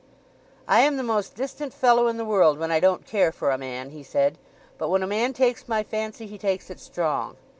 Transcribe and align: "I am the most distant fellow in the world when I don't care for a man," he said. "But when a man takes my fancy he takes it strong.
"I 0.67 0.79
am 0.79 0.97
the 0.97 1.03
most 1.03 1.35
distant 1.35 1.75
fellow 1.75 2.07
in 2.07 2.17
the 2.17 2.25
world 2.25 2.57
when 2.57 2.71
I 2.71 2.79
don't 2.79 3.05
care 3.05 3.31
for 3.31 3.51
a 3.51 3.57
man," 3.59 3.91
he 3.91 4.01
said. 4.01 4.39
"But 4.79 4.89
when 4.89 5.03
a 5.03 5.05
man 5.05 5.31
takes 5.31 5.67
my 5.67 5.83
fancy 5.83 6.25
he 6.25 6.39
takes 6.39 6.71
it 6.71 6.79
strong. 6.79 7.37